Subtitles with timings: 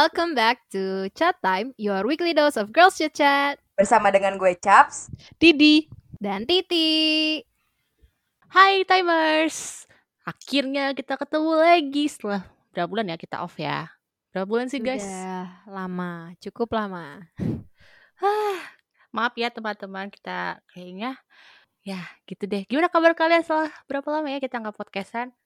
[0.00, 3.60] welcome back to Chat Time, your weekly dose of girls chit chat.
[3.76, 5.92] Bersama dengan gue Chaps, Didi.
[6.16, 7.36] Dan Titi.
[8.48, 9.84] Hai Timers.
[10.24, 13.92] Akhirnya kita ketemu lagi setelah berapa bulan ya kita off ya.
[14.32, 15.04] Berapa bulan sih guys?
[15.04, 17.20] Sudah lama, cukup lama.
[19.16, 21.20] Maaf ya teman-teman kita kayaknya
[21.84, 22.64] ya gitu deh.
[22.64, 25.36] Gimana kabar kalian setelah berapa lama ya kita nggak podcastan?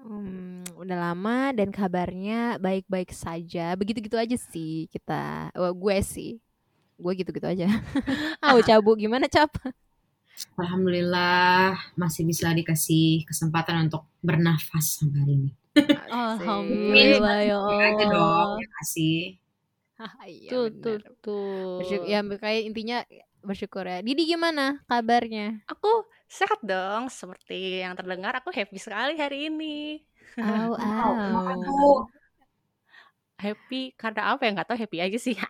[0.00, 3.76] Hmm, udah lama dan kabarnya baik-baik saja.
[3.76, 5.52] Begitu-gitu aja sih kita.
[5.52, 6.40] Wah, gue sih.
[6.96, 7.68] Gue gitu-gitu aja.
[8.44, 9.52] ah, cabu gimana cap?
[10.56, 15.50] Alhamdulillah masih bisa dikasih kesempatan untuk bernafas sampai hari ini.
[16.10, 18.56] Alhamdulillah ya Aja dong, Allah.
[18.60, 19.20] ya kasih.
[20.24, 21.84] Iya, tuh, tuh, tuh.
[21.84, 22.98] Bersyukur, ya kayak intinya
[23.44, 24.00] bersyukur ya.
[24.00, 25.60] Didi gimana kabarnya?
[25.68, 29.98] Aku sehat dong, seperti yang terdengar aku happy sekali hari ini.
[30.38, 31.10] Au, au.
[31.58, 32.06] tuh?
[33.34, 35.34] Happy karena apa ya nggak tahu happy aja sih.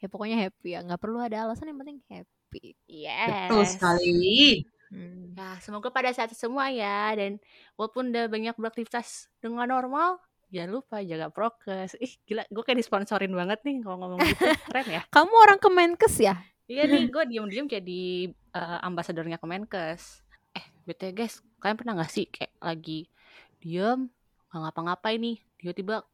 [0.00, 0.80] Ya pokoknya happy ya.
[0.80, 2.78] Nggak perlu ada alasan yang penting happy.
[2.88, 3.50] yes.
[3.50, 4.64] Betul sekali.
[4.88, 5.36] Hmm.
[5.36, 7.36] Ya, semoga pada saat semua ya dan
[7.76, 10.16] walaupun udah banyak beraktivitas dengan normal,
[10.48, 11.92] jangan lupa jaga prokes.
[12.00, 14.48] Ih, gila, gue kayak disponsorin banget nih kalau ngomong gitu.
[14.72, 15.02] Keren ya?
[15.12, 16.40] Kamu orang Kemenkes ya?
[16.68, 20.20] Iya nih, gue diem-diem jadi eh, ambasadornya Kemenkes.
[20.52, 23.08] Eh, BTW guys, kalian pernah gak sih kayak lagi
[23.56, 24.12] diem,
[24.52, 26.04] gak ngapa-ngapain nih, tiba-tiba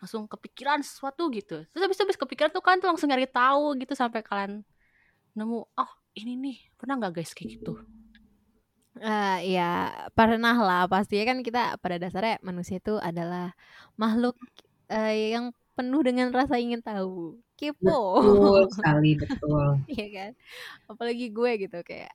[0.00, 1.68] langsung kepikiran sesuatu gitu.
[1.68, 4.64] Terus habis itu habis kepikiran tuh kalian tuh langsung nyari tahu gitu sampai kalian
[5.36, 7.76] nemu, oh ini nih, pernah gak guys kayak gitu?
[9.00, 13.52] Eh, ya pernah lah pastinya kan kita pada dasarnya manusia itu adalah
[14.00, 14.34] makhluk
[14.88, 19.84] eh, yang penuh dengan rasa ingin tahu kepo Betul sekali, betul.
[19.84, 20.32] Iya kan
[20.88, 22.12] apalagi gue gitu kayak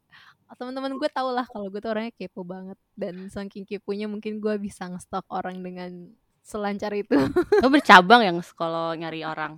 [0.57, 4.55] teman-teman gue tau lah kalau gue tuh orangnya kepo banget dan saking keponya mungkin gue
[4.61, 6.13] bisa ngestok orang dengan
[6.45, 7.17] selancar itu
[7.65, 9.57] Lo bercabang yang kalau nyari orang.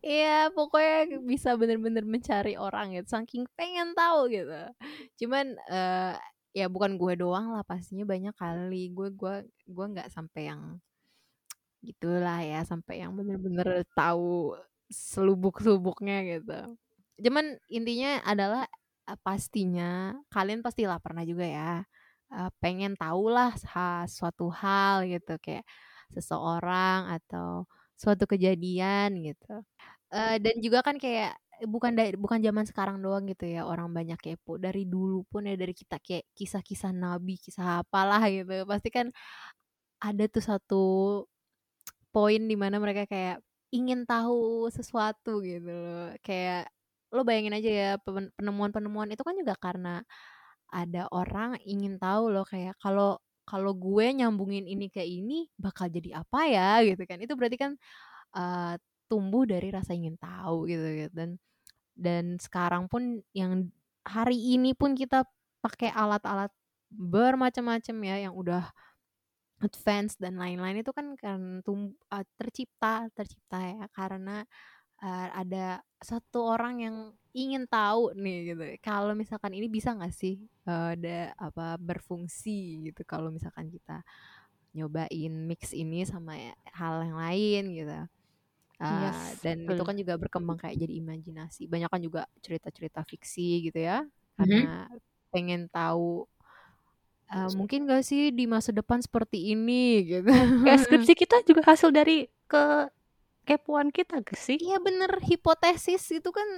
[0.00, 4.56] Iya, pokoknya bisa bener-bener mencari orang gitu, saking pengen tahu gitu.
[5.20, 6.16] Cuman eh
[6.56, 8.88] ya bukan gue doang lah, pastinya banyak kali.
[8.96, 10.80] Gue gue gue nggak sampai yang
[11.84, 14.56] gitulah ya, sampai yang bener-bener tahu
[14.90, 16.58] selubuk-selubuknya gitu.
[17.20, 18.64] Cuman intinya adalah
[19.08, 21.72] eh, pastinya kalian pastilah pernah juga ya
[22.34, 23.54] eh, pengen tahu lah
[24.10, 25.64] suatu hal gitu kayak
[26.14, 27.66] seseorang atau
[27.98, 29.62] suatu kejadian gitu.
[30.14, 34.16] Eh, dan juga kan kayak bukan dari bukan zaman sekarang doang gitu ya orang banyak
[34.20, 39.12] kepo dari dulu pun ya dari kita kayak kisah-kisah nabi kisah apalah gitu pasti kan
[40.00, 40.84] ada tuh satu
[42.10, 43.38] poin di mana mereka kayak
[43.70, 46.70] ingin tahu sesuatu gitu loh kayak
[47.14, 50.02] lo bayangin aja ya pen- penemuan-penemuan itu kan juga karena
[50.70, 56.22] ada orang ingin tahu loh kayak kalau kalau gue nyambungin ini ke ini bakal jadi
[56.22, 57.72] apa ya gitu kan itu berarti kan
[58.36, 58.74] eh,
[59.10, 61.12] tumbuh dari rasa ingin tahu gitu, gitu.
[61.14, 61.30] dan
[61.98, 63.68] dan sekarang pun yang
[64.06, 65.26] hari ini pun kita
[65.60, 66.50] pakai alat-alat
[66.90, 68.70] bermacam-macam ya yang udah
[69.60, 74.44] advance dan lain-lain itu kan kan tum- uh, tercipta tercipta ya karena
[75.04, 76.96] uh, ada satu orang yang
[77.36, 83.02] ingin tahu nih gitu kalau misalkan ini bisa nggak sih uh, ada apa berfungsi gitu
[83.06, 84.02] kalau misalkan kita
[84.76, 87.98] nyobain mix ini sama ya- hal yang lain gitu.
[88.80, 89.86] Uh, Yes, dan itu betul.
[89.86, 91.68] kan juga berkembang kayak jadi imajinasi.
[91.68, 94.04] Banyak kan juga cerita-cerita fiksi gitu ya
[94.40, 94.88] karena
[95.32, 96.24] pengen tahu
[97.30, 100.30] uh, mungkin gak sih di masa depan seperti ini gitu
[100.66, 104.58] Kayak skripsi kita juga hasil dari kekepoan kita gak sih?
[104.58, 106.48] Iya bener hipotesis itu kan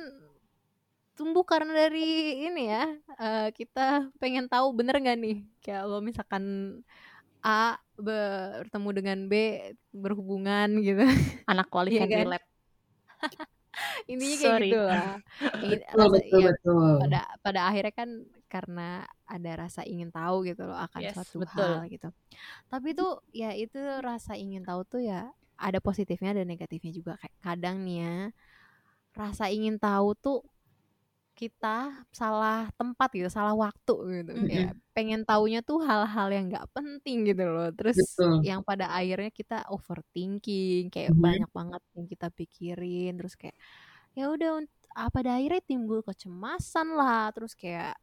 [1.12, 2.88] tumbuh karena dari ini ya
[3.20, 6.44] eh, kita pengen tahu bener nggak nih kayak lo misalkan
[7.44, 9.32] A bertemu dengan B
[9.92, 11.04] berhubungan gitu
[11.44, 12.18] Anak kuali Iya can kan?
[12.24, 12.46] relate.
[14.10, 14.68] intinya kayak Sorry.
[14.68, 15.12] gitu lah
[15.72, 16.94] Betul, betul, ya, betul.
[17.04, 18.08] pada pada akhirnya kan
[18.52, 21.56] karena ada rasa ingin tahu gitu loh akan Yes, suatu betul.
[21.56, 22.08] hal gitu
[22.68, 27.36] tapi tuh ya itu rasa ingin tahu tuh ya ada positifnya dan negatifnya juga kayak
[27.40, 28.16] kadang nih ya
[29.16, 30.40] rasa ingin tahu tuh
[31.32, 34.46] kita salah tempat gitu salah waktu gitu Mm-mm.
[34.52, 38.44] kayak pengen taunya tuh hal-hal yang nggak penting gitu loh terus Betul.
[38.44, 41.22] yang pada akhirnya kita overthinking kayak Mhm.
[41.24, 43.56] banyak banget yang kita pikirin terus kayak
[44.12, 44.60] ya udah
[44.92, 47.96] ah, pada akhirnya timbul kecemasan lah terus kayak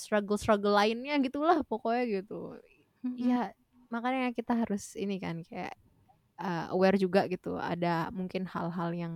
[0.00, 2.56] struggle struggle lainnya gitulah pokoknya gitu
[3.20, 3.52] ya
[3.92, 5.76] makanya kita harus ini kan kayak
[6.40, 9.14] uh, aware juga gitu ada mungkin hal-hal yang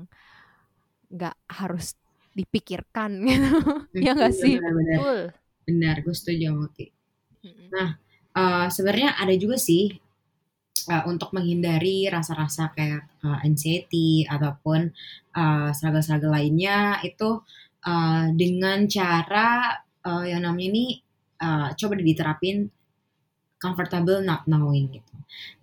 [1.08, 1.96] nggak harus
[2.36, 3.56] dipikirkan gitu
[3.96, 4.98] ya nggak sih Benar-benar.
[5.00, 5.20] Betul.
[5.64, 6.86] Benar, gue setuju sama Ki.
[7.40, 7.96] Mm-mm.
[8.34, 9.94] Eh, sebenarnya ada juga sih
[10.90, 14.90] uh, untuk menghindari rasa-rasa kayak uh, anxiety ataupun
[15.38, 17.46] uh, struggle-struggle lainnya itu
[17.86, 20.84] uh, dengan cara uh, yang namanya ini
[21.40, 22.68] uh, coba diterapin
[23.58, 25.14] comfortable not knowing gitu.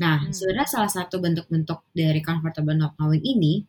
[0.02, 0.34] Nah, Hmm.
[0.34, 3.62] sebenarnya salah satu bentuk-bentuk dari comfortable not knowing ini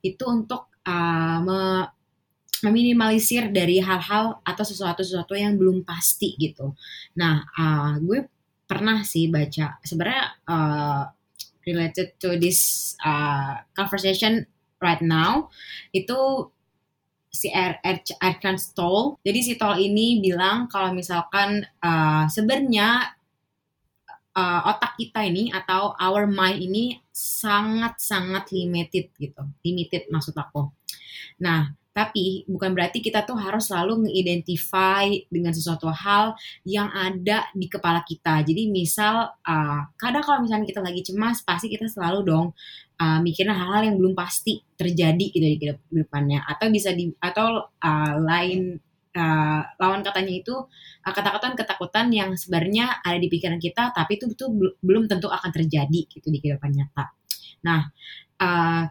[0.00, 1.88] itu untuk uh, me-
[2.64, 6.72] meminimalisir dari hal-hal atau sesuatu-sesuatu yang belum pasti gitu.
[7.20, 8.24] Nah, uh, gue
[8.64, 11.04] pernah sih baca sebenarnya uh,
[11.68, 14.48] related to this uh, conversation
[14.80, 15.52] right now
[15.92, 16.48] itu
[17.34, 19.18] si Er- Er- Ernst Toll.
[19.26, 23.18] Jadi si Toll ini bilang kalau misalkan uh, sebenarnya
[24.38, 29.42] uh, otak kita ini atau our mind ini sangat-sangat limited gitu.
[29.66, 30.70] Limited maksud aku.
[31.42, 36.34] Nah, tapi bukan berarti kita tuh harus selalu nge-identify dengan sesuatu hal
[36.66, 38.42] yang ada di kepala kita.
[38.42, 42.46] Jadi misal, uh, kadang kalau misalnya kita lagi cemas, pasti kita selalu dong
[43.00, 46.42] uh, mikirin hal-hal yang belum pasti terjadi gitu di ke depannya.
[46.46, 48.78] Atau bisa di atau uh, lain
[49.14, 50.54] uh, lawan katanya itu
[51.06, 56.00] uh, ketakutan-ketakutan yang sebenarnya ada di pikiran kita, tapi itu bel- belum tentu akan terjadi
[56.10, 57.14] gitu di kehidupan nyata.
[57.64, 57.88] Nah,
[58.42, 58.82] uh,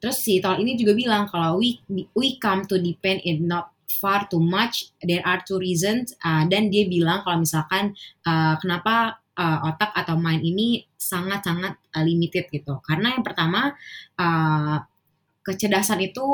[0.00, 1.80] terus si Tol ini juga bilang kalau we
[2.16, 4.92] we come to depend it not far too much.
[5.00, 6.12] There are two reasons.
[6.20, 7.96] Uh, dan dia bilang kalau misalkan
[8.28, 12.80] uh, kenapa uh, otak atau mind ini sangat-sangat uh, limited gitu.
[12.82, 13.76] Karena yang pertama
[14.18, 14.76] uh,
[15.46, 16.24] kecerdasan itu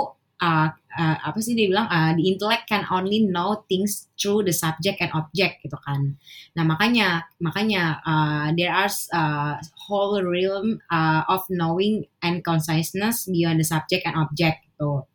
[0.42, 4.54] uh, uh, apa sih dia bilang uh, the intellect can only know things through the
[4.54, 6.18] subject and object gitu kan.
[6.58, 13.62] Nah makanya makanya uh, there are uh, whole realm uh, of knowing and consciousness beyond
[13.62, 15.06] the subject and object gitu.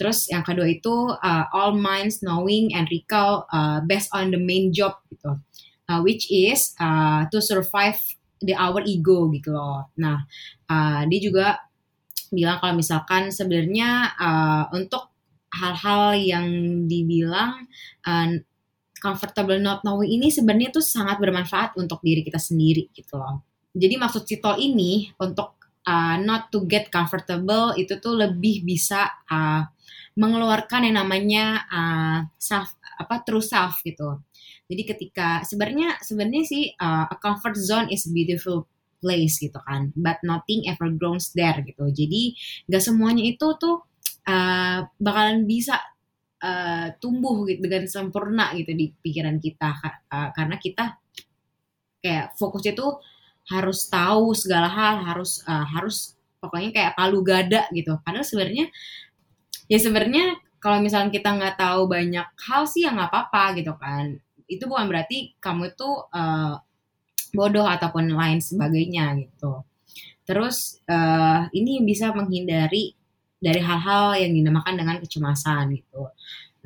[0.00, 4.72] Terus yang kedua itu uh, all minds knowing and recall uh, based on the main
[4.72, 5.36] job gitu,
[5.90, 7.98] uh, which is uh, to survive
[8.38, 9.90] the our ego gitu loh.
[9.98, 10.22] Nah
[10.70, 11.58] uh, dia juga
[12.30, 15.10] bilang kalau misalkan sebenarnya uh, untuk
[15.50, 16.46] hal-hal yang
[16.86, 17.66] dibilang
[18.06, 18.38] uh,
[19.02, 23.42] comfortable not knowing ini sebenarnya tuh sangat bermanfaat untuk diri kita sendiri gitu loh.
[23.74, 25.58] Jadi maksud Citol ini untuk
[25.88, 29.66] uh, not to get comfortable itu tuh lebih bisa uh,
[30.14, 34.20] mengeluarkan yang namanya uh, self apa true self gitu.
[34.70, 38.70] Jadi ketika sebenarnya sebenarnya sih uh, a comfort zone is a beautiful
[39.02, 41.90] place gitu kan, but nothing ever grows there gitu.
[41.90, 42.38] Jadi
[42.70, 43.82] gak semuanya itu tuh
[44.30, 45.74] uh, bakalan bisa
[46.38, 49.74] uh, tumbuh gitu dengan sempurna gitu di pikiran kita.
[50.06, 50.84] Uh, karena kita
[51.98, 53.02] kayak fokusnya tuh
[53.50, 57.98] harus tahu segala hal harus uh, harus pokoknya kayak palu gada gitu.
[58.06, 58.70] Padahal sebenarnya
[59.66, 64.20] ya sebenarnya kalau misalnya kita nggak tahu banyak hal sih ya nggak apa-apa gitu kan
[64.50, 66.58] itu bukan berarti kamu itu uh,
[67.30, 69.62] bodoh ataupun lain sebagainya gitu.
[70.26, 72.94] Terus uh, ini bisa menghindari
[73.40, 76.12] dari hal-hal yang dinamakan dengan kecemasan gitu.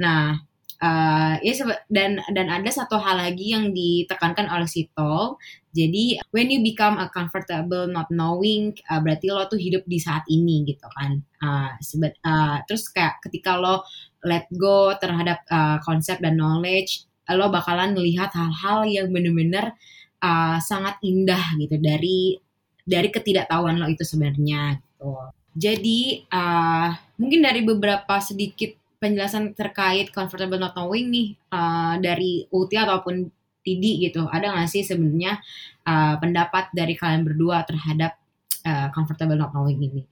[0.00, 0.36] Nah
[0.82, 1.52] uh, ya
[1.88, 5.38] dan dan ada satu hal lagi yang ditekankan oleh si Tol.
[5.74, 10.26] Jadi when you become a comfortable not knowing uh, berarti lo tuh hidup di saat
[10.26, 11.22] ini gitu kan.
[11.38, 13.86] Uh, sebe- uh, terus kayak ketika lo
[14.24, 19.72] let go terhadap uh, konsep dan knowledge lo bakalan melihat hal-hal yang bener-bener
[20.20, 22.36] uh, sangat indah gitu dari
[22.84, 30.58] dari ketidaktahuan lo itu sebenarnya gitu jadi uh, mungkin dari beberapa sedikit penjelasan terkait comfortable
[30.58, 33.28] not knowing nih uh, dari Uti ataupun
[33.64, 35.40] Tidi gitu ada nggak sih sebenarnya
[35.88, 38.20] uh, pendapat dari kalian berdua terhadap
[38.64, 40.04] uh, comfortable not knowing ini?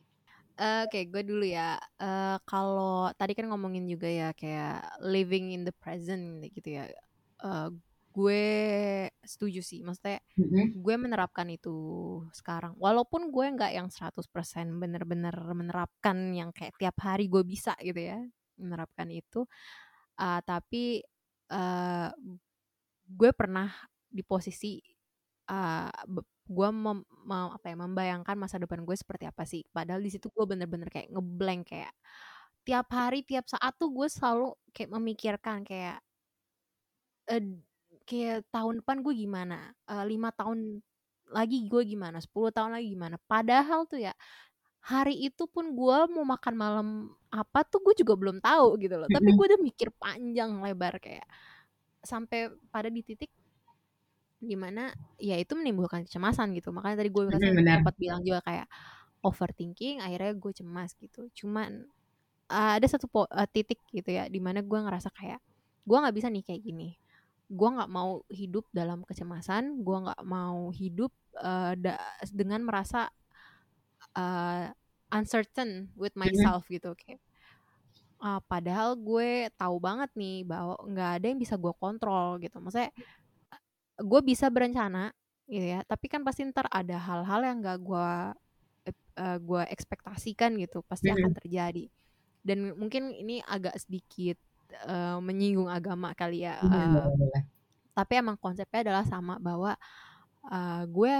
[0.56, 1.80] Uh, Oke, okay, gue dulu ya.
[1.96, 6.84] Uh, kalau tadi kan ngomongin juga ya kayak living in the present gitu ya.
[7.40, 7.72] Uh,
[8.12, 8.44] gue
[9.24, 10.76] setuju sih, maksudnya mm-hmm.
[10.84, 11.74] gue menerapkan itu
[12.36, 12.76] sekarang.
[12.76, 14.28] Walaupun gue nggak yang 100%
[14.76, 18.20] bener-bener menerapkan yang kayak tiap hari gue bisa gitu ya
[18.60, 19.48] menerapkan itu.
[20.20, 21.00] Uh, tapi
[21.48, 22.12] uh,
[23.08, 23.72] gue pernah
[24.12, 24.76] di posisi
[25.48, 25.88] uh,
[26.52, 29.64] gue mem, mem, apa ya membayangkan masa depan gue seperti apa sih.
[29.72, 31.92] Padahal di situ gue bener-bener kayak ngeblank kayak
[32.62, 35.98] tiap hari tiap saat tuh gue selalu kayak memikirkan kayak
[37.32, 37.44] uh,
[38.06, 39.58] kayak tahun depan gue gimana?
[40.06, 40.58] Lima uh, tahun
[41.32, 42.20] lagi gue gimana?
[42.20, 43.16] 10 tahun lagi gimana?
[43.24, 44.12] Padahal tuh ya
[44.82, 46.88] hari itu pun gue mau makan malam
[47.32, 49.08] apa tuh gue juga belum tahu gitu loh.
[49.08, 51.26] Tapi gue udah mikir panjang lebar kayak
[52.02, 53.30] sampai pada di titik
[54.42, 54.90] di mana
[55.22, 56.74] ya itu menimbulkan kecemasan gitu.
[56.74, 58.66] Makanya tadi gue sempat bilang juga kayak
[59.22, 61.30] overthinking akhirnya gue cemas gitu.
[61.32, 61.86] Cuman
[62.50, 65.38] uh, ada satu uh, titik gitu ya di mana gue ngerasa kayak
[65.86, 66.98] gue nggak bisa nih kayak gini.
[67.46, 71.78] Gue nggak mau hidup dalam kecemasan gue nggak mau hidup uh,
[72.34, 73.06] dengan merasa
[74.18, 74.66] uh,
[75.12, 77.20] uncertain with myself gitu kayak
[78.22, 82.62] uh, padahal gue tahu banget nih bahwa nggak ada yang bisa gue kontrol gitu.
[82.62, 82.94] Maksudnya
[83.98, 85.12] gue bisa berencana
[85.50, 85.80] gitu ya.
[85.84, 88.08] Tapi kan pasti ntar ada hal-hal yang nggak gue
[89.18, 91.22] uh, gue ekspektasikan gitu pasti mm -hmm.
[91.24, 91.84] akan terjadi.
[92.42, 94.38] Dan mungkin ini agak sedikit
[94.88, 97.06] uh, menyinggung agama kali ya uh,
[97.92, 99.76] tapi emang konsepnya adalah sama bahwa
[100.48, 101.12] uh, gue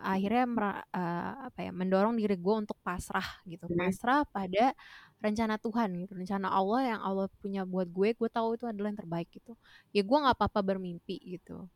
[0.00, 0.44] akhirnya
[0.90, 3.68] uh, apa ya mendorong diri gue untuk pasrah gitu.
[3.68, 3.76] Hmm.
[3.76, 4.72] pasrah pada
[5.20, 9.00] rencana Tuhan gitu rencana Allah yang Allah punya buat gue gue tahu itu adalah yang
[9.00, 9.52] terbaik gitu.
[9.92, 11.68] Ya gue nggak apa-apa bermimpi gitu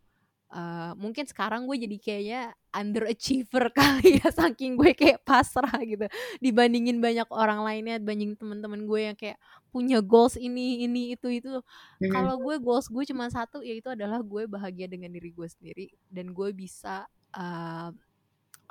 [0.51, 6.07] uh, mungkin sekarang gue jadi kayaknya underachiever kali ya saking gue kayak pasrah gitu.
[6.43, 9.39] Dibandingin banyak orang lainnya dibanding teman-teman gue yang kayak
[9.71, 11.51] punya goals ini ini itu itu.
[11.59, 12.11] Mm-hmm.
[12.11, 15.87] kalau gue goals gue cuma satu yaitu adalah gue bahagia dengan diri gue sendiri.
[16.11, 17.91] Dan gue bisa uh,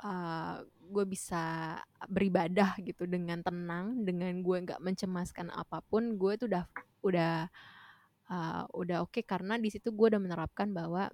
[0.04, 1.76] uh, gue bisa
[2.10, 6.64] beribadah gitu dengan tenang dengan gue nggak mencemaskan apa pun gue tuh udah
[7.04, 7.34] udah
[8.30, 9.12] uh, udah oke.
[9.12, 11.12] Okay, karena di situ gue udah menerapkan bahwa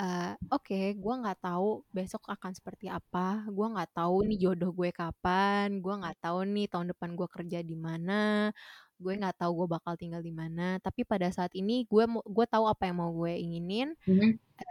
[0.00, 4.72] uh, oke okay, gue nggak tahu besok akan seperti apa gue nggak tahu nih jodoh
[4.74, 8.50] gue kapan gue nggak tahu nih tahun depan gue kerja di mana
[8.98, 12.64] gue nggak tahu gue bakal tinggal di mana tapi pada saat ini gue gue tahu
[12.70, 14.30] apa yang mau gue inginin mm-hmm.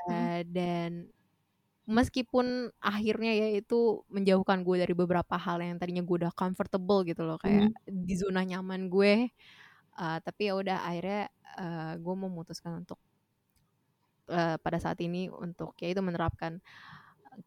[0.09, 1.11] uh, dan
[1.83, 7.27] meskipun akhirnya ya itu menjauhkan gue dari beberapa hal yang tadinya gue udah comfortable gitu
[7.27, 8.07] loh kayak mm.
[8.07, 9.27] di zona nyaman gue
[9.99, 11.27] uh, tapi ya udah akhirnya
[11.59, 12.95] uh, gue memutuskan untuk
[14.29, 16.61] uh, pada saat ini untuk ya itu menerapkan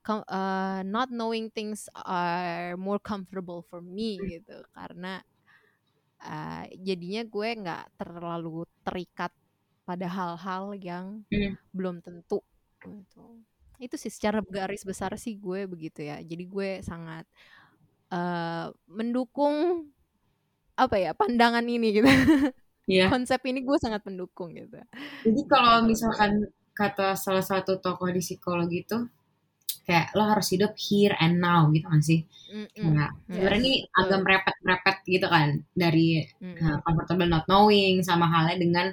[0.08, 4.26] uh, not knowing things are more comfortable for me hmm.
[4.40, 5.22] gitu karena
[6.22, 9.32] uh, jadinya gue nggak terlalu terikat
[9.86, 11.54] pada hal-hal yang mm.
[11.70, 12.42] belum tentu
[12.82, 13.22] gitu.
[13.78, 17.22] itu sih secara garis besar sih gue begitu ya jadi gue sangat
[18.10, 19.86] uh, mendukung
[20.74, 22.08] apa ya pandangan ini gitu
[22.90, 23.06] yeah.
[23.14, 24.74] konsep ini gue sangat mendukung gitu
[25.22, 28.98] jadi kalau misalkan kata salah satu tokoh di psikologi itu
[29.88, 32.20] kayak lo harus hidup here and now gitu kan sih.
[32.52, 38.28] Mm nah sebenarnya ini agak merepet-merepet gitu kan dari mm uh, comfortable not knowing sama
[38.28, 38.86] halnya dengan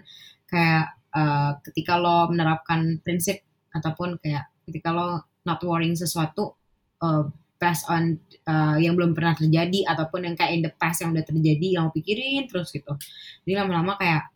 [0.48, 6.56] kayak uh, ketika lo menerapkan prinsip ataupun kayak ketika lo not worrying sesuatu
[7.04, 7.28] uh,
[7.60, 11.26] based on uh, yang belum pernah terjadi ataupun yang kayak in the past yang udah
[11.26, 12.96] terjadi yang lo pikirin terus gitu.
[13.44, 14.30] Jadi lama-lama kayak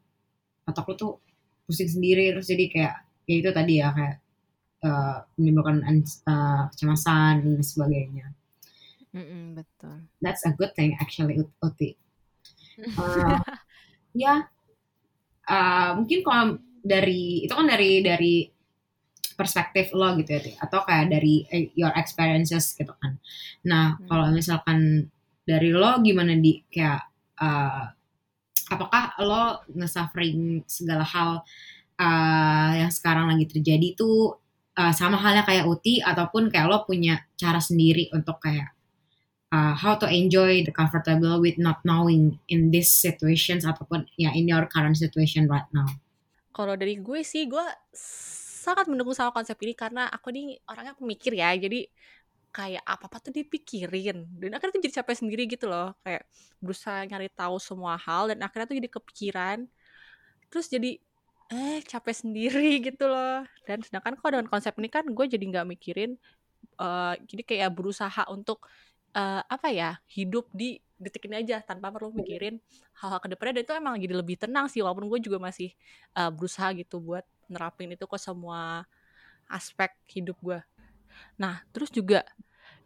[0.68, 1.13] otak lo tuh
[1.68, 2.96] pusing sendiri terus jadi kayak
[3.27, 4.17] ya itu tadi ya kayak
[4.88, 5.84] uh, menimbulkan
[6.25, 8.27] uh, kecemasan dan sebagainya.
[9.12, 10.07] Mm-mm, betul.
[10.24, 12.00] That's a good thing actually Uti.
[12.98, 13.41] Uh,
[14.24, 14.48] ya
[15.50, 16.46] uh, mungkin kalau
[16.81, 18.36] dari itu kan dari dari
[19.38, 21.46] perspektif lo gitu ya atau kayak dari
[21.77, 23.22] your experiences gitu kan.
[23.67, 24.07] Nah hmm.
[24.10, 25.10] kalau misalkan
[25.46, 27.05] dari lo gimana di kayak
[27.38, 27.86] uh,
[28.67, 31.46] apakah lo nge-suffering segala hal
[32.00, 34.38] uh, yang sekarang lagi terjadi tuh
[34.77, 38.77] uh, sama halnya kayak Uti ataupun kayak lo punya cara sendiri untuk kayak
[39.51, 44.48] uh, how to enjoy the comfortable with not knowing in these situations ataupun ya in
[44.48, 45.88] your current situation right now.
[46.54, 47.66] Kalau dari gue sih gue
[48.68, 51.88] sangat mendukung sama konsep ini karena aku nih orangnya pemikir ya jadi
[52.51, 56.25] kayak apa-apa tuh dipikirin dan akhirnya tuh jadi capek sendiri gitu loh kayak
[56.58, 59.58] berusaha nyari tahu semua hal dan akhirnya tuh jadi kepikiran
[60.50, 60.98] terus jadi
[61.48, 63.48] eh capek sendiri gitu loh.
[63.63, 66.20] Dan sedangkan kalau dengan konsep ini kan gue jadi nggak mikirin
[66.82, 68.68] uh, jadi kayak berusaha untuk
[69.16, 72.58] uh, apa ya hidup di detik ini aja tanpa perlu mikirin
[72.98, 75.70] hal-hal ke depannya dan itu emang jadi lebih tenang sih walaupun gue juga masih
[76.18, 78.84] uh, berusaha gitu buat nerapin itu ke semua
[79.48, 80.60] aspek hidup gue.
[81.39, 82.25] Nah terus juga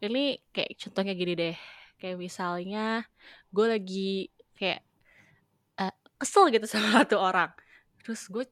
[0.04, 1.56] ini kayak contohnya gini deh.
[1.98, 3.06] Kayak misalnya
[3.54, 4.12] gue lagi
[4.60, 4.82] kayak
[5.80, 7.50] uh, kesel gitu sama satu orang
[8.02, 8.46] terus gue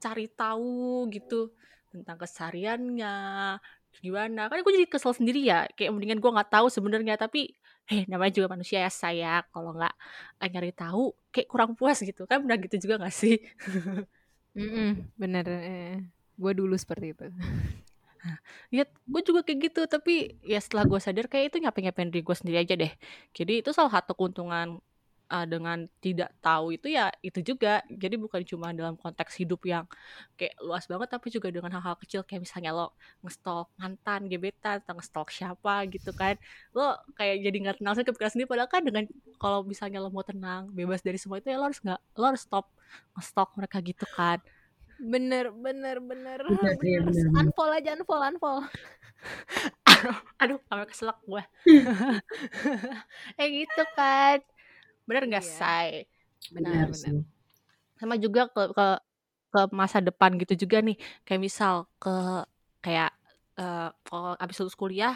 [0.00, 1.52] cari tahu gitu
[1.94, 3.14] tentang kesehariannya
[4.02, 4.50] gimana.
[4.50, 7.14] Kan gue jadi kesel sendiri ya kayak mendingan gue nggak tahu sebenarnya.
[7.16, 9.94] Tapi eh namanya juga manusia ya saya kalau nggak
[10.40, 12.26] eh, nyari tahu kayak kurang puas gitu.
[12.26, 13.38] Kan benar gitu juga gak sih?
[14.54, 15.94] Mm -mm, bener eh,
[16.38, 17.26] gue dulu seperti itu.
[18.72, 19.82] Ya gue juga kayak gitu.
[19.84, 22.92] Tapi ya setelah gue sadar kayak itu nyapain nyapain diri gue sendiri aja deh.
[23.36, 24.80] Jadi itu salah satu keuntungan
[25.30, 27.80] uh, dengan tidak tahu itu ya itu juga.
[27.88, 29.84] Jadi bukan cuma dalam konteks hidup yang
[30.36, 32.92] kayak luas banget tapi juga dengan hal-hal kecil kayak misalnya lo
[33.24, 36.36] ngestalk mantan gebetan atau ngestalk siapa gitu kan.
[36.76, 39.04] Lo kayak jadi nggak tenang sih kepikiran sendiri padahal kan dengan
[39.40, 42.42] kalau misalnya lo mau tenang bebas dari semua itu ya lo harus nggak lo harus
[42.44, 42.66] stop
[43.16, 44.38] ngestalk mereka gitu kan.
[44.94, 47.26] Bener bener bener Bener, iya, bener.
[47.34, 48.64] unfollow aja unfollow unfollow.
[50.40, 51.42] Aduh sampai keselak gue.
[53.40, 54.38] Eh gitu kan
[55.08, 55.54] bener nggak Iya.
[55.58, 56.06] say
[56.54, 57.24] benar Benar benar sih.
[58.00, 58.84] sama juga ke ke
[59.54, 60.96] ke masa depan gitu juga nih.
[61.26, 62.10] Kayak misal ke
[62.84, 63.10] kayak
[63.60, 65.14] eh, kalau abis lulus kuliah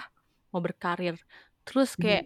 [0.53, 1.15] mau berkarir.
[1.67, 2.25] Terus kayak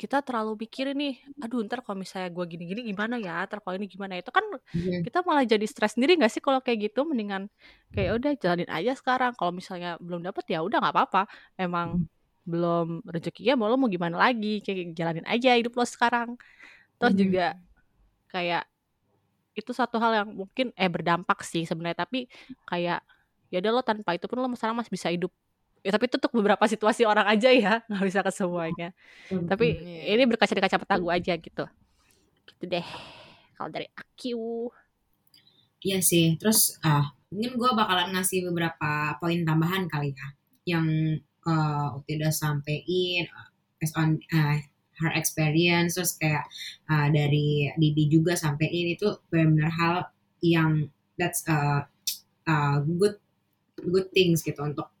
[0.00, 3.44] kita terlalu pikirin nih aduh ntar kalau misalnya gue gini-gini gimana ya?
[3.48, 4.14] Ntar kalau ini gimana?
[4.20, 4.44] Itu kan
[4.74, 5.04] Mhm.
[5.04, 7.00] kita malah jadi stres sendiri nggak sih kalau kayak gitu?
[7.10, 7.42] Mendingan
[7.94, 9.32] kayak udah jalanin aja sekarang.
[9.38, 11.22] Kalau misalnya belum dapet ya udah nggak apa-apa.
[11.60, 11.88] Emang
[12.50, 14.60] belum rezekinya mau lo mau gimana lagi?
[14.64, 16.28] Kayak jalanin aja hidup lo sekarang
[17.00, 17.20] terus Mhm.
[17.24, 17.46] juga
[18.28, 18.68] kayak
[19.56, 22.28] itu satu hal yang mungkin eh berdampak sih sebenarnya tapi
[22.68, 23.00] kayak
[23.50, 25.32] ya udah lo tanpa itu pun lo sekarang masih bisa hidup
[25.80, 28.92] ya tapi itu untuk beberapa situasi orang aja ya nggak bisa ke semuanya
[29.48, 30.14] tapi Iya.
[30.20, 31.64] ini berkaca di kacamata gue aja gitu
[32.46, 32.86] gitu deh
[33.56, 34.70] kalau dari aku
[35.80, 36.36] Iya sih.
[36.36, 40.28] Terus ah mungkin gue bakalan ngasih beberapa poin tambahan kali ya
[40.76, 40.86] yang
[41.48, 43.48] uh, udah sampein uh,
[43.80, 44.60] based on uh,
[45.00, 46.44] her experience terus kayak
[46.92, 49.96] uh, dari Didi juga sampein itu benar-benar hal
[50.44, 51.84] yang that's uh,
[52.48, 53.16] uh, good
[53.88, 54.92] good things gitu untuk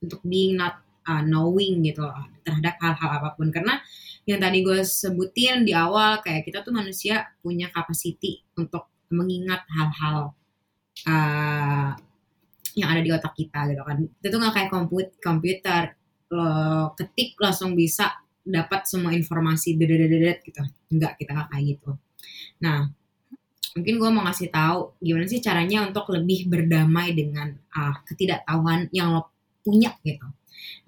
[0.00, 3.50] untuk being not uh, knowing gitu loh terhadap hal-hal apa pun.
[3.50, 3.78] Karena
[4.24, 10.32] yang tadi gue sebutin di awal kayak kita tuh manusia punya capacity untuk mengingat hal-hal
[11.08, 11.90] uh,
[12.78, 13.96] yang ada di otak kita gitu kan.
[14.06, 15.82] Itu tuh nggak kayak komputer komputer
[16.30, 18.06] lo ketik langsung bisa
[18.50, 20.62] dapat semua informasi dedet gitu.
[20.90, 21.90] Enggak kita nggak kayak gitu.
[22.60, 22.90] Nah
[23.70, 29.14] mungkin gue mau ngasih tahu gimana sih caranya untuk lebih berdamai dengan uh, ketidaktahuan yang
[29.14, 29.30] lo
[29.62, 30.26] punya gitu.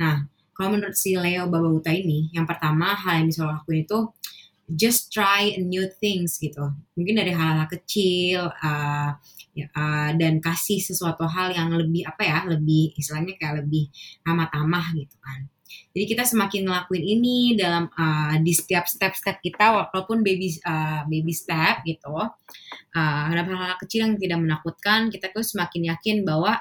[0.02, 3.98] Nah kalau menurut si Leo Babauta ini yang pertama hal yang bisa lo lakuin itu
[4.66, 6.74] just try new things gitu.
[6.98, 9.10] Mungkin dari hal-hal kecil uh,
[9.52, 13.92] ya, uh, dan kasih sesuatu hal yang lebih apa ya lebih istilahnya kayak lebih
[14.24, 15.46] ramah-tamah gitu kan
[15.92, 21.36] jadi kita semakin ngelakuin ini dalam uh, di setiap step-step kita walaupun baby uh, baby
[21.36, 22.16] step gitu.
[22.92, 26.56] Uh, hal-hal kecil yang tidak menakutkan kita tuh semakin yakin bahwa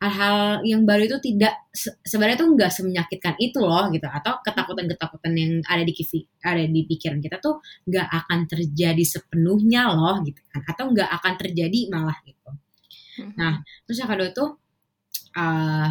[0.00, 4.06] hal-hal yang baru itu tidak se- sebenarnya tuh nggak semenyakitkan itu loh gitu.
[4.06, 7.58] Atau ketakutan-ketakutan yang ada di kifi, ada di pikiran kita tuh
[7.90, 10.62] nggak akan terjadi sepenuhnya loh gitu kan.
[10.64, 12.50] Atau nggak akan terjadi malah gitu.
[13.36, 14.56] Nah, terus yang kedua tuh
[15.36, 15.90] uh,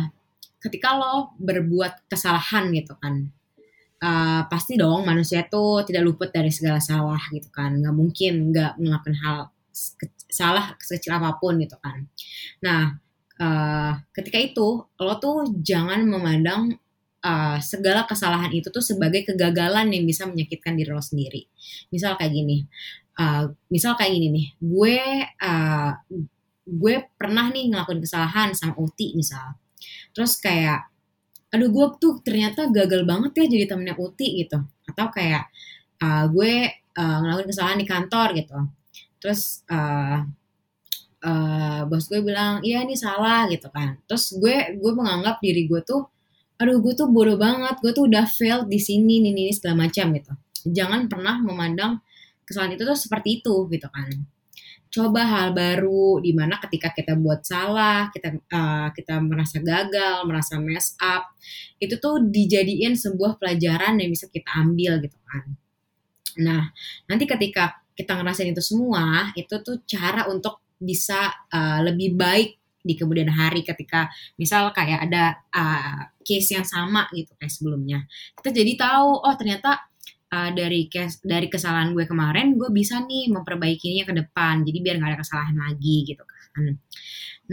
[0.60, 3.32] ketika lo berbuat kesalahan gitu kan,
[4.04, 8.80] uh, pasti dong manusia tuh tidak luput dari segala salah gitu kan, nggak mungkin nggak
[8.80, 9.38] melakukan hal
[9.72, 12.06] ke- salah sekecil apa pun gitu kan.
[12.64, 13.00] Nah,
[13.40, 16.76] uh, ketika itu lo tuh jangan memandang
[17.24, 21.48] uh, segala kesalahan itu tuh sebagai kegagalan yang bisa menyakitkan diri lo sendiri.
[21.92, 22.68] Misal kayak gini,
[23.20, 24.98] uh, misal kayak gini nih, gue
[25.44, 25.92] uh,
[26.70, 29.58] gue pernah nih ngelakuin kesalahan sama Uti misal.
[30.16, 30.90] Terus kayak,
[31.50, 34.60] aduh gue tuh ternyata gagal banget ya jadi temennya Uti gitu.
[34.90, 35.50] Atau kayak
[36.04, 36.54] uh, gue
[36.98, 38.58] uh, ngelakuin kesalahan di kantor gitu.
[39.20, 40.24] Terus uh,
[41.26, 44.00] uh, bos gue bilang, iya ini salah gitu kan.
[44.08, 46.08] Terus gue gue menganggap diri gue tuh,
[46.60, 50.12] aduh gue tuh bodoh banget, gue tuh udah failed di sini, ini, ini segala macam
[50.16, 50.34] gitu.
[50.70, 52.04] Jangan pernah memandang
[52.50, 54.10] kesalahan itu tuh seperti itu gitu kan
[54.90, 60.58] coba hal baru di mana ketika kita buat salah, kita uh, kita merasa gagal, merasa
[60.58, 61.30] mess up,
[61.78, 65.46] itu tuh dijadiin sebuah pelajaran yang bisa kita ambil gitu kan.
[66.42, 66.64] Nah,
[67.06, 72.96] nanti ketika kita ngerasain itu semua, itu tuh cara untuk bisa uh, lebih baik di
[72.96, 74.08] kemudian hari ketika
[74.40, 78.08] misal kayak ada uh, case yang sama gitu kayak sebelumnya.
[78.40, 79.89] Kita jadi tahu oh ternyata
[80.34, 84.64] uh, dari kes dari kesalahan gue kemarin gue bisa nih memperbaikinya ke depan.
[84.66, 86.78] Jadi biar nggak ada kesalahan lagi gitu kan.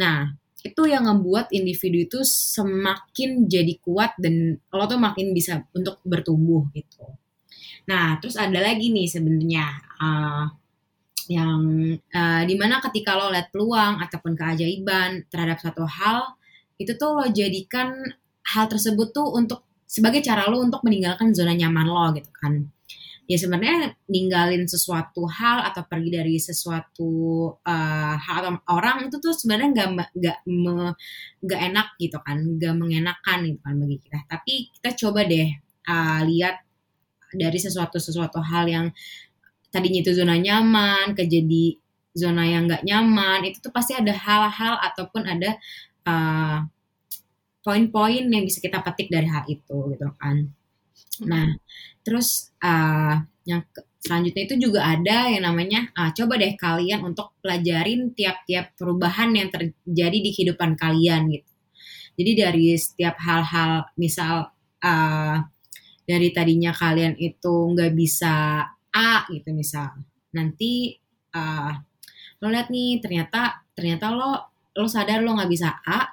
[0.01, 0.19] Nah
[0.67, 6.67] itu yang ngebuat individu itu semakin jadi kuat dan lo tuh makin bisa untuk bertumbuh
[6.75, 7.07] gitu.
[7.87, 9.67] Nah terus ada lagi nih sebenarnya
[10.03, 10.47] uh,
[11.27, 11.63] yang
[12.15, 16.39] uh, di mana ketika lo lihat peluang ataupun keajaiban terhadap satu hal
[16.79, 17.95] itu tuh lo jadikan
[18.47, 22.67] hal tersebut tuh untuk sebagai cara lo untuk meninggalkan zona nyaman lo gitu kan.
[23.27, 27.11] Ya sebenarnya ninggalin sesuatu hal atau pergi dari sesuatu
[27.59, 30.39] uh, hal atau orang itu tuh sebenarnya nggak nggak
[31.43, 34.19] nggak enak gitu kan nggak mengenakan gitu kan bagi kita.
[34.31, 35.49] Tapi kita coba deh
[35.91, 36.63] uh, lihat
[37.35, 38.87] dari sesuatu sesuatu hal yang
[39.75, 41.75] tadinya itu zona nyaman ke jadi
[42.17, 45.59] zona yang nggak nyaman itu tuh pasti ada hal-hal ataupun ada
[46.07, 46.65] uh,
[47.67, 50.47] poin-poin yang bisa kita petik dari hal itu gitu kan.
[51.27, 51.51] Nah,
[52.07, 53.67] terus uh, yang
[53.99, 59.51] selanjutnya itu juga ada yang namanya ah, coba deh kalian untuk pelajarin tiap-tiap perubahan yang
[59.51, 61.51] terjadi di kehidupan kalian gitu.
[62.17, 65.37] Jadi dari setiap hal-hal misal uh,
[66.07, 68.63] dari tadinya kalian itu nggak bisa
[68.97, 69.93] A gitu misal,
[70.33, 70.97] nanti
[71.37, 71.69] uh,
[72.41, 76.09] lo lihat nih ternyata ternyata lo lo sadar lo nggak bisa A,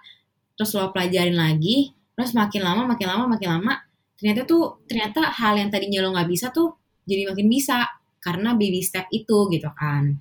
[0.54, 3.74] terus lo pelajarin lagi, terus makin lama makin lama makin lama
[4.18, 7.90] ternyata tuh ternyata hal yang tadinya lo nggak bisa tuh jadi makin bisa
[8.24, 10.16] karena baby step itu gitu kan.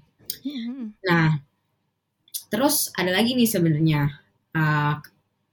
[1.06, 1.38] Nah,
[2.50, 4.10] terus ada lagi nih sebenarnya
[4.58, 4.98] uh,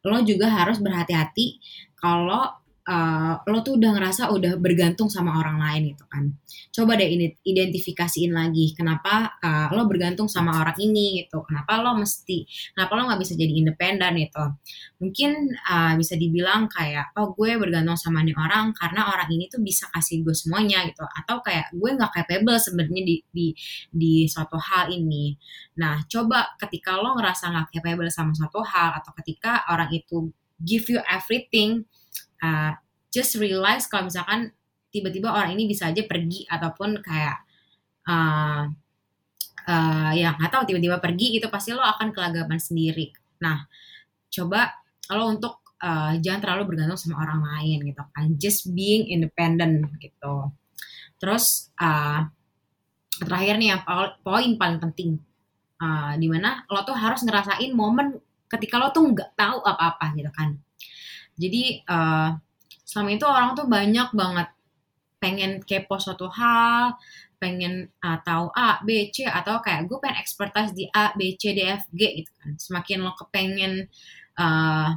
[0.08, 1.62] lo juga harus berhati-hati
[2.00, 2.50] kalau
[2.88, 6.32] uh, lo tuh udah ngerasa udah bergantung sama orang lain gitu kan.
[6.70, 11.44] Coba deh ini identifikasiin lagi kenapa uh, lo bergantung sama orang ini gitu.
[11.44, 14.46] Kenapa lo mesti, kenapa lo nggak bisa jadi independen gitu.
[15.02, 15.32] Mungkin
[15.68, 19.89] uh, bisa dibilang kayak, oh gue bergantung sama nih orang karena orang ini tuh bisa
[19.92, 21.04] kasih gue semuanya gitu.
[21.04, 23.48] Atau kayak gue nggak capable sebenarnya di, di
[23.92, 25.36] di suatu hal ini.
[25.80, 30.92] Nah coba ketika lo ngerasa nggak capable sama suatu hal atau ketika orang itu give
[30.92, 31.88] you everything
[32.43, 32.73] uh,
[33.10, 34.54] just realize kalau misalkan
[34.89, 37.38] tiba-tiba orang ini bisa aja pergi ataupun kayak
[38.10, 38.65] uh,
[39.69, 43.13] uh, ya nggak tahu tiba-tiba pergi itu pasti lo akan kelagapan sendiri.
[43.41, 43.65] Nah
[44.30, 44.73] coba
[45.13, 50.54] lo untuk uh, jangan terlalu bergantung sama orang lain gitu kan, just being independent gitu.
[51.21, 52.25] Terus uh,
[53.19, 53.82] terakhir nih yang
[54.23, 55.19] poin paling penting,
[55.82, 58.17] uh, di mana lo tuh harus ngerasain momen
[58.49, 60.58] ketika lo tuh nggak tahu apa-apa gitu kan
[61.39, 62.36] jadi uh,
[62.84, 64.49] selama itu orang tuh banyak banget
[65.19, 66.99] pengen kepo suatu hal,
[67.39, 71.56] pengen uh, tahu A, B, C atau kayak gue pengen expertise di A, B, C,
[71.56, 72.60] D, F, G gitu kan.
[72.60, 73.88] Semakin lo kepengen
[74.36, 74.89] uh,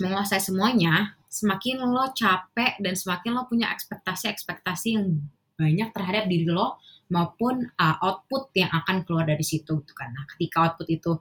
[0.00, 5.24] menguasai semuanya, semakin lo capek dan semakin lo punya ekspektasi-ekspektasi yang
[5.56, 10.10] banyak terhadap diri lo maupun uh, output yang akan keluar dari situ gitu kan.
[10.10, 11.16] Nah, ketika output itu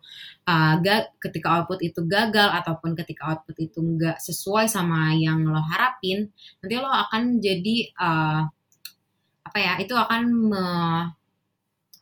[0.49, 0.75] uh,
[1.21, 6.73] ketika output itu gagal ataupun ketika output itu enggak sesuai sama yang lo harapin, nanti
[6.75, 8.41] lo akan jadi uh,
[9.45, 9.73] apa ya?
[9.79, 10.21] Itu akan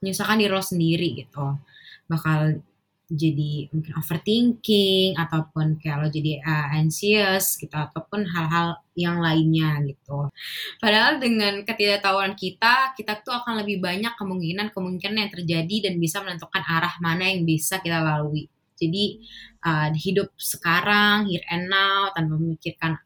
[0.01, 1.59] menyusahkan diri lo sendiri gitu.
[2.07, 2.63] Bakal
[3.11, 10.31] jadi mungkin overthinking ataupun kayak lo jadi uh, anxious gitu ataupun hal-hal yang lainnya gitu.
[10.79, 16.63] Padahal dengan ketidaktahuan kita, kita tuh akan lebih banyak kemungkinan-kemungkinan yang terjadi dan bisa menentukan
[16.63, 18.47] arah mana yang bisa kita lalui.
[18.79, 19.21] Jadi
[19.67, 22.97] uh, hidup sekarang, here and now, tanpa memikirkan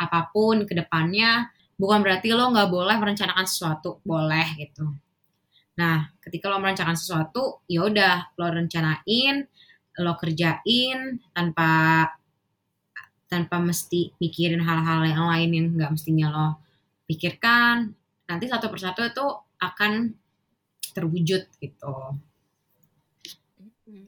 [0.00, 4.88] apa pun ke depannya, bukan berarti lo nggak boleh merencanakan sesuatu, boleh gitu.
[5.80, 9.48] Nah, ketika lo merencanakan sesuatu, ya udah lo rencanain,
[9.96, 12.04] lo kerjain tanpa
[13.32, 16.48] tanpa mesti mikirin hal-hal yang lain yang nggak mestinya lo
[17.08, 17.96] pikirkan.
[18.28, 20.12] Nanti satu persatu itu akan
[20.92, 21.96] terwujud gitu.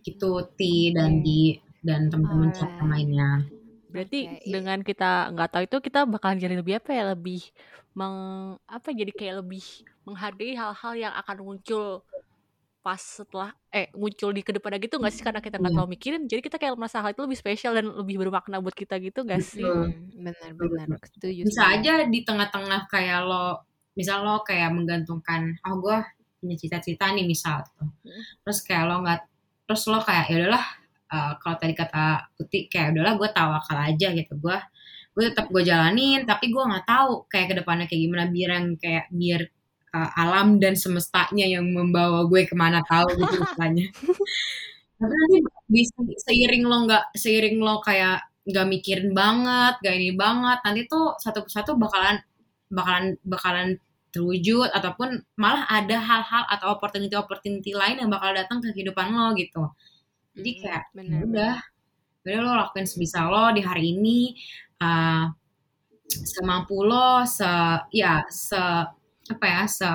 [0.05, 3.49] Gitu Ti dan di dan teman-teman chat lainnya.
[3.89, 4.45] Berarti okay.
[4.45, 7.41] dengan kita nggak tahu itu kita bakalan jadi lebih apa ya lebih
[7.93, 8.17] meng
[8.65, 9.65] apa jadi kayak lebih
[10.07, 12.03] menghargai hal-hal yang akan muncul
[12.83, 15.23] pas setelah eh muncul di ke depannya gitu nggak sih?
[15.23, 15.83] Karena kita nggak yeah.
[15.83, 18.99] tahu mikirin jadi kita kayak merasa hal itu lebih spesial dan lebih bermakna buat kita
[18.99, 19.63] gitu gak sih?
[20.19, 23.63] Benar-benar setuju bisa aja di tengah-tengah kayak lo
[23.95, 25.99] misal lo kayak menggantungkan oh gue
[26.43, 28.43] punya cita-cita nih misal tuh hmm.
[28.43, 29.21] terus kayak lo nggak
[29.69, 30.65] terus lo kayak ya udahlah
[31.13, 34.33] uh, kalau tadi kata Putih kayak udahlah gue tawakal aja gitu.
[34.41, 34.57] Gue
[35.13, 38.67] gue tetap gue jalanin tapi gue nggak tahu kayak ke depannya kayak gimana biar yang
[38.81, 39.43] kayak biar
[39.93, 43.87] uh, alam dan semestanya yang membawa gue ke mana tahu gitu misalnya.
[44.99, 50.59] Tapi nanti bisa seiring lo nggak seiring lo kayak nggak mikirin banget gak ini banget
[50.67, 52.19] nanti tuh satu persatu bakalan
[52.75, 53.69] bakalan bakalan
[54.13, 59.33] terwujud ataupun malah ada hal-hal atau opportunity opportunity lain yang bakal datang ke kehidupan lo
[59.39, 59.73] gitu.
[60.37, 61.55] Jadi kayak ya udah
[62.23, 64.37] udah lo lakuin sebisa lo di hari ini
[64.85, 65.33] uh,
[66.07, 67.49] semampu lo se
[67.95, 68.61] ya se
[69.31, 69.89] apa ya se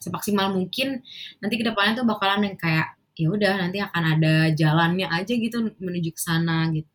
[0.00, 1.04] semaksimal mungkin
[1.42, 5.76] nanti ke depannya tuh bakalan yang kayak ya udah nanti akan ada jalannya aja gitu
[5.76, 6.88] menuju ke sana gitu.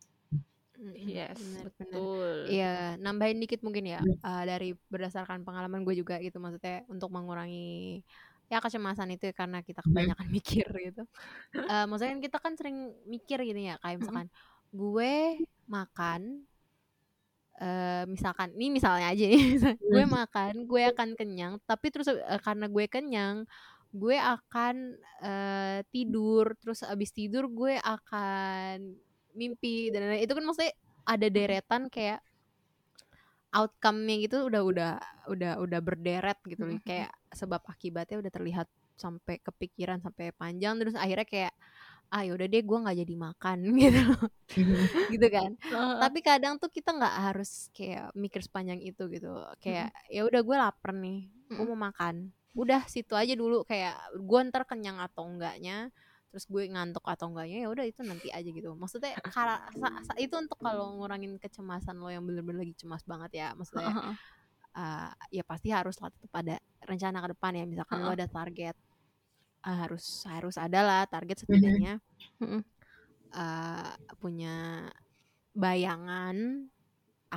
[1.05, 2.49] Yes, benar, betul.
[2.49, 8.01] Iya, nambahin dikit mungkin ya uh, dari berdasarkan pengalaman gue juga gitu maksudnya untuk mengurangi
[8.49, 11.05] ya kecemasan itu ya, karena kita kebanyakan mikir gitu.
[11.53, 14.27] Uh, maksudnya kan kita kan sering mikir gitu ya kayak misalkan
[14.73, 15.13] gue
[15.69, 16.45] makan
[17.61, 19.59] uh, misalkan ini misalnya aja nih
[19.91, 20.11] gue hmm.
[20.11, 23.47] makan gue akan kenyang tapi terus uh, karena gue kenyang
[23.95, 28.99] gue akan uh, tidur terus abis tidur gue akan
[29.35, 30.73] mimpi dan lain itu kan maksudnya
[31.05, 32.19] ada deretan kayak
[33.55, 34.91] outcome-nya gitu udah udah
[35.31, 36.83] udah udah berderet gitu loh Mhm.
[36.83, 38.67] kayak sebab akibatnya udah terlihat
[38.99, 41.53] sampai kepikiran sampai panjang terus akhirnya kayak
[42.13, 44.03] ah yaudah deh gue nggak jadi makan gitu.
[45.13, 45.57] Gitu kan.
[45.99, 49.31] Tapi kadang tuh kita nggak harus kayak mikir sepanjang itu gitu.
[49.59, 52.29] Kayak ya udah gue lapar nih gue mau makan.
[52.55, 53.65] Udah situ aja dulu.
[53.67, 55.89] Kayak gue ntar kenyang atau enggaknya
[56.29, 58.75] terus gue ngantuk atau enggaknya ya udah itu nanti aja gitu.
[58.75, 63.31] Maksudnya kara- sa- sa- itu untuk kalau ngurangin kecemasan lo yang bener-bener lagi cemas banget
[63.39, 63.47] ya.
[63.55, 63.91] Maksudnya
[64.75, 67.65] uh, ya pasti harus lah tetap ada rencana ke depan ya.
[67.65, 68.17] Misalkan lo Heeh.
[68.19, 68.75] ada target
[69.65, 71.97] uh, harus harus ada lah target setidaknya
[72.39, 72.61] Mm-mm.
[73.33, 74.87] uh, punya
[75.57, 76.69] bayangan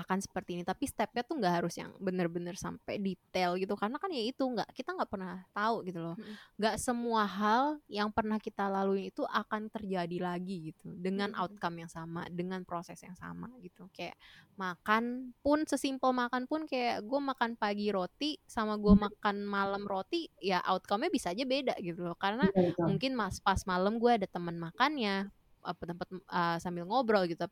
[0.02, 4.10] akan seperti ini tapi stepnya tuh nggak harus yang bener-bener sampai detail gitu karena kan
[4.12, 6.16] ya itu nggak kita nggak pernah tahu gitu loh.
[6.56, 11.90] Nggak semua hal yang pernah kita lalui itu akan terjadi lagi gitu dengan outcome yang
[11.90, 13.86] sama dengan proses yang sama gitu.
[13.90, 14.14] Kayak
[14.58, 20.26] makan pun sesimpel makan pun kayak gue makan pagi roti sama gue makan malam roti
[20.42, 22.18] ya outcome-nya bisa aja beda gitu loh.
[22.18, 22.84] Karena Betul, betul.
[22.90, 25.30] mungkin mas pas malam gue ada teman makannya
[25.62, 27.44] apa tempat uh, sambil ngobrol gitu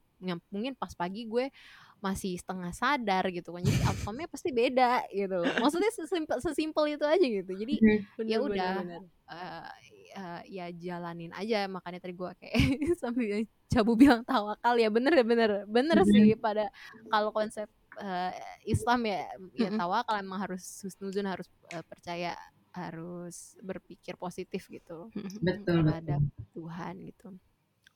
[0.48, 1.50] mungkin pas pagi gue
[1.98, 7.26] masih setengah sadar gitu kan jadi outcome-nya pasti beda gitu maksudnya sesimpel sesimpel itu aja
[7.26, 7.74] gitu jadi.
[8.14, 9.00] Bener, ya udah bener.
[9.26, 9.66] uh,
[10.14, 12.52] uh, ya jalanin aja makanya tadi gue kayak
[13.02, 16.10] sambil cabu bilang tawakal ya bener ya bener bener Mhm.
[16.12, 16.68] sih pada
[17.08, 18.30] kalau konsep uh,
[18.62, 22.36] Islam ya ya tawakal emang harus husnuzon harus uh, percaya
[22.76, 25.08] harus berpikir positif gitu
[25.40, 26.44] Betul, terhadap betul.
[26.60, 27.28] Tuhan gitu.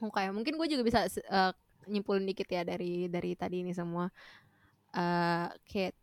[0.00, 1.52] Oke, mungkin gue juga bisa uh,
[1.88, 4.10] nyimpulin dikit ya dari dari tadi ini semua.
[4.90, 5.94] Uh, kayak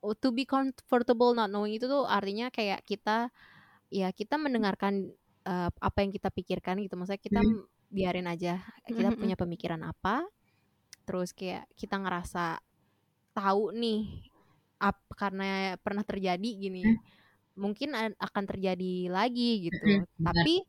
[0.00, 3.28] oh, to be comfortable not knowing itu tuh artinya kayak kita
[3.92, 5.12] ya kita mendengarkan
[5.46, 6.96] uh, apa yang kita pikirkan gitu.
[6.96, 7.64] Maksudnya kita Hmm.
[7.92, 9.20] biarin aja kita Mhm.
[9.20, 10.24] punya pemikiran apa,
[11.08, 12.60] terus kayak kita ngerasa
[13.36, 14.28] tahu nih
[14.82, 16.98] ap, karena pernah terjadi gini Hmm.
[17.58, 20.06] mungkin akan terjadi lagi gitu benar.
[20.22, 20.62] tapi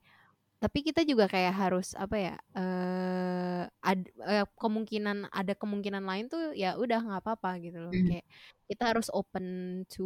[0.60, 6.52] tapi kita juga kayak harus apa ya eh ad- eh, kemungkinan ada kemungkinan lain tuh
[6.52, 7.93] ya udah nggak apa-apa gitu loh.
[7.95, 8.08] Mhm.
[8.12, 8.26] kayak
[8.67, 9.45] kita harus open
[9.88, 10.06] to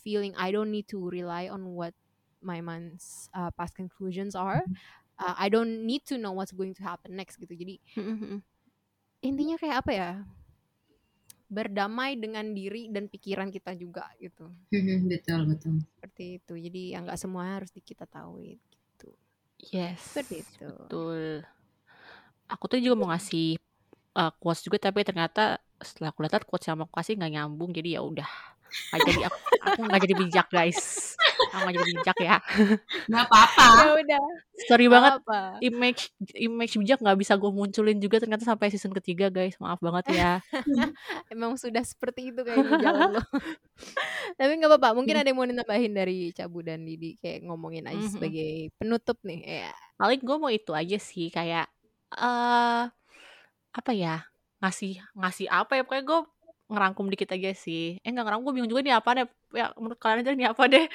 [0.00, 1.92] feeling I don't need to rely on what
[2.40, 4.64] my mind's uh, past conclusions are.
[5.20, 7.52] Uh, I don't need to know what's going to happen next gitu.
[7.52, 8.40] Jadi Mm-mm.
[9.22, 10.10] intinya kayak apa ya
[11.52, 14.48] berdamai dengan diri dan pikiran kita juga gitu.
[15.04, 15.74] Betul, betul.
[16.00, 16.54] seperti itu.
[16.56, 18.71] Jadi ya nggak semua harus di kita tahu gitu
[19.70, 20.02] Yes.
[20.02, 21.46] seperti itu Betul.
[22.50, 23.56] Aku tuh juga mau ngasih
[24.16, 27.70] uh, quotes juga tapi ternyata setelah aku lihat quotes yang mau aku kasih nggak nyambung
[27.74, 28.30] jadi ya udah
[28.92, 31.11] jadi aku nggak jadi bijak guys
[31.52, 32.36] aku nggak jadi bijak ya.
[33.12, 33.64] Nggak apa-apa.
[33.78, 34.24] ya udah.
[34.64, 39.28] Sorry banget apa image image bijak nggak bisa gue munculin juga ternyata sampai season ketiga
[39.28, 39.54] guys.
[39.60, 40.32] Maaf banget ya.
[41.32, 43.22] Emang sudah seperti itu kayaknya jalan lo.
[44.40, 48.00] Tapi nggak apa-apa mungkin ada yang mau nambahin dari Cabu dan Didi kayak ngomongin aja
[48.00, 48.12] Mhm.
[48.12, 49.72] sebagai penutup nih ya.
[49.96, 51.68] Paling gue mau itu aja sih kayak
[52.12, 52.82] eh
[53.72, 54.24] apa ya
[54.60, 56.20] ngasih ngasih apa ya pokoknya gue
[56.72, 58.00] ngerangkum dikit aja sih.
[58.00, 59.26] Eh nggak ngerangkum gue bingung juga nih apa deh.
[59.52, 60.86] Ya menurut kalian aja nih apa deh.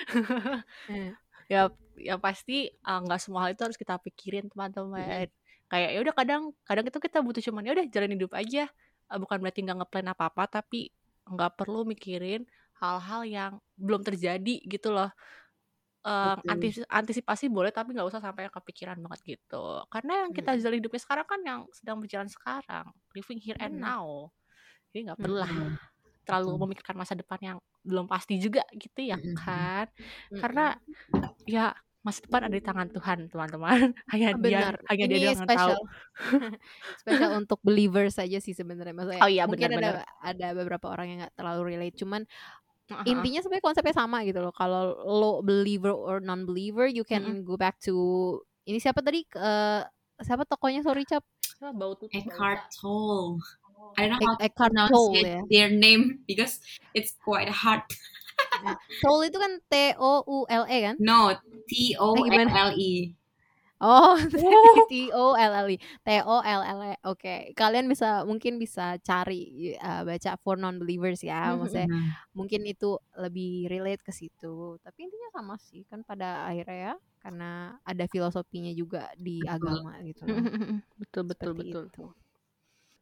[0.90, 1.10] Eh,
[1.54, 1.62] ya
[1.98, 5.30] ya pasti uh, nggak semua hal itu harus kita pikirin teman-teman.
[5.68, 8.66] Kayak ya udah kadang kadang itu kita butuh cuman ya udah jalan hidup aja.
[9.08, 10.92] Uh, bukan berarti nggak ngeplan apa apa tapi
[11.28, 12.48] nggak perlu mikirin
[12.80, 15.12] hal-hal yang belum terjadi gitu loh.
[16.08, 19.84] Uh, antis- antisipasi boleh tapi nggak usah sampai kepikiran banget gitu.
[19.92, 20.60] Karena yang kita Mm.
[20.64, 23.84] jalan hidupnya sekarang kan yang sedang berjalan sekarang living here and Mm.
[23.84, 24.32] now
[24.92, 25.72] jadi nggak perlu lah Betul.
[26.28, 29.88] terlalu memikirkan masa depan yang belum pasti juga gitu ya kan.
[29.88, 30.40] Mm-mm.
[30.44, 30.66] karena
[31.48, 31.72] ya
[32.08, 33.92] masa depan ada di tangan Tuhan teman-teman.
[34.16, 34.76] Hanya dia benar.
[34.88, 35.44] hanya dia ini doang yang tahu.
[35.44, 35.80] spesial
[37.04, 38.96] spesial untuk believers saja sih sebenarnya.
[38.96, 40.08] Maksudnya Oh iya, mungkin benar-benar.
[40.08, 42.00] ada ada beberapa orang yang nggak terlalu relate.
[42.00, 42.24] Cuman
[42.88, 43.12] Heeh.
[43.12, 44.56] intinya sebenarnya konsepnya sama gitu loh.
[44.56, 47.92] Kalau lo believer or non believer you can go back to
[48.64, 49.28] ini siapa tadi?
[49.28, 49.82] Eh,
[50.24, 50.88] siapa tokonya?
[50.88, 51.28] Sorry cap.
[51.60, 53.44] Ah, bau tutup Eckhart Tolle.
[53.98, 56.60] I don't know how to Eckhart pronounce Tolle it, ya their name because
[56.94, 57.82] it's quite hard.
[59.02, 61.34] Toll itu kan T O U L E kan No,
[61.70, 63.14] T O L L E.
[63.78, 64.18] Oh,
[64.90, 66.94] T O L L I, T O L L E.
[67.06, 71.54] Oke, kalian bisa mungkin bisa cari uh, baca for non believers ya.
[71.54, 71.58] Mhm.
[71.62, 74.82] Maksudnya Nah, mungkin itu lebih relate ke situ.
[74.82, 79.54] Tapi intinya sama sih kan pada akhirnya ya, karena ada filosofinya juga di Betul.
[79.62, 80.26] agama gitu.
[81.02, 82.06] betul betul Seperti betul itu.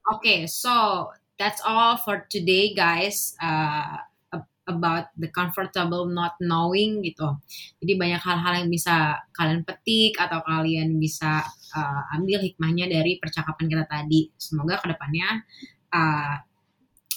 [0.05, 1.09] Okay, so
[1.41, 3.33] that's all for today, guys.
[3.41, 3.97] Uh,
[4.29, 7.33] ab- about the comfortable not knowing gitu.
[7.81, 11.41] Jadi banyak hal-hal yang bisa kalian petik atau kalian bisa
[11.73, 14.29] uh, ambil hikmahnya dari percakapan kita tadi.
[14.37, 15.41] Semoga ke depannya
[15.89, 16.37] uh,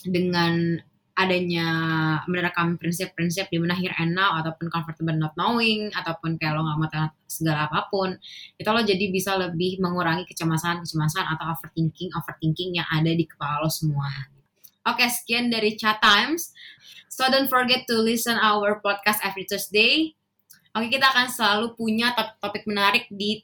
[0.09, 0.81] dengan
[1.19, 1.67] adanya
[2.31, 6.79] menerapkan prinsip-prinsip di mana here and now ataupun comfortable not knowing ataupun kayak lo nggak
[6.79, 8.15] mau tahu segala apa pun
[8.55, 13.71] itu lo jadi bisa lebih mengurangi kecemasan-kecemasan atau overthinking overthinking yang ada di kepala lo
[13.71, 14.07] semua.
[14.87, 16.55] Oke sekian dari Chat Times.
[17.11, 20.15] So don't forget to listen our podcast every Thursday.
[20.71, 23.43] Oke kita akan selalu punya topik-topik menarik di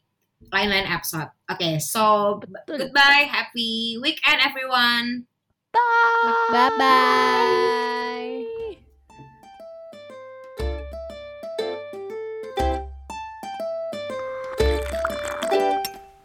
[0.54, 1.34] lain-lain episode.
[1.50, 2.86] Oke so Betul.
[2.86, 5.26] goodbye happy weekend everyone.
[6.48, 7.93] Bye bye.